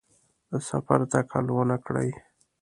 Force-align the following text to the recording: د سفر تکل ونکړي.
د 0.49 0.51
سفر 0.69 0.99
تکل 1.13 1.45
ونکړي. 1.57 2.09